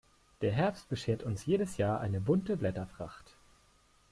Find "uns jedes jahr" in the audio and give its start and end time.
1.21-1.99